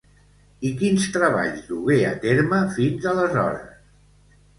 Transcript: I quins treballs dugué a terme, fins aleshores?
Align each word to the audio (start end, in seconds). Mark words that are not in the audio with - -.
I 0.67 0.69
quins 0.77 1.03
treballs 1.17 1.67
dugué 1.73 1.97
a 2.13 2.13
terme, 2.23 2.61
fins 2.79 3.05
aleshores? 3.13 3.69